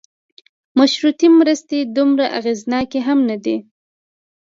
[0.77, 3.57] مشروطې مرستې دومره اغېزناکې هم نه دي.